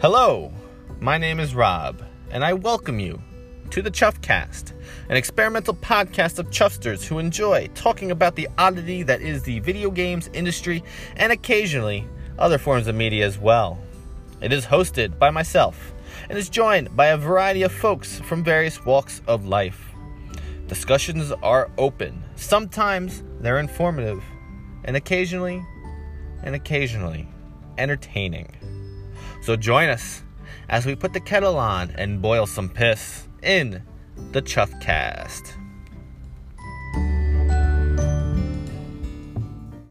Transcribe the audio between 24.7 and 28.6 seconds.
and occasionally, and occasionally, entertaining.